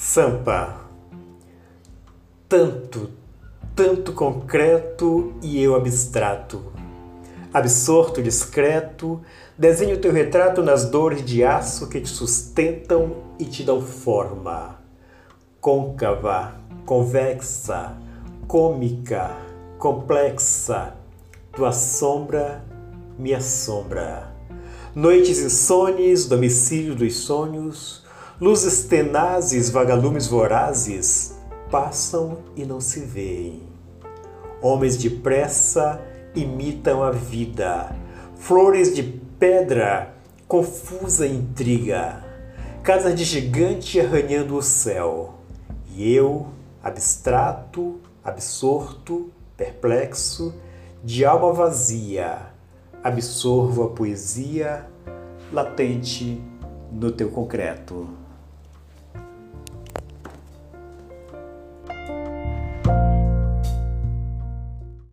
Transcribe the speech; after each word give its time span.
Sampa. 0.00 0.76
Tanto, 2.48 3.10
tanto 3.74 4.12
concreto 4.12 5.34
e 5.42 5.60
eu 5.60 5.74
abstrato. 5.74 6.72
Absorto, 7.52 8.22
discreto, 8.22 9.20
desenho 9.58 9.98
teu 9.98 10.12
retrato 10.12 10.62
nas 10.62 10.88
dores 10.88 11.24
de 11.24 11.42
aço 11.42 11.88
que 11.88 12.00
te 12.00 12.08
sustentam 12.08 13.16
e 13.40 13.44
te 13.44 13.64
dão 13.64 13.82
forma. 13.82 14.78
Côncava, 15.60 16.54
convexa, 16.86 17.96
cômica, 18.46 19.36
complexa, 19.78 20.94
tua 21.52 21.72
sombra, 21.72 22.64
minha 23.18 23.40
sombra. 23.40 24.32
Noites 24.94 25.40
insones, 25.40 26.26
domicílio 26.26 26.94
dos 26.94 27.16
sonhos, 27.16 28.06
luzes 28.40 28.84
tenazes, 28.84 29.68
vagalumes 29.68 30.28
vorazes, 30.28 31.36
passam 31.70 32.38
e 32.54 32.64
não 32.64 32.80
se 32.80 33.00
veem. 33.00 33.62
Homens 34.62 34.96
de 34.96 35.10
pressa 35.10 36.00
imitam 36.34 37.02
a 37.02 37.10
vida, 37.10 37.94
flores 38.36 38.94
de 38.94 39.02
pedra, 39.02 40.14
confusa 40.46 41.26
intriga, 41.26 42.24
casa 42.82 43.12
de 43.12 43.24
gigante 43.24 44.00
arranhando 44.00 44.56
o 44.56 44.62
céu, 44.62 45.34
e 45.96 46.14
eu, 46.14 46.46
abstrato, 46.82 48.00
absorto, 48.22 49.32
perplexo, 49.56 50.54
de 51.02 51.24
alma 51.24 51.52
vazia, 51.52 52.46
absorvo 53.02 53.82
a 53.82 53.88
poesia 53.90 54.86
latente 55.52 56.40
no 56.92 57.10
teu 57.10 57.30
concreto. 57.30 58.27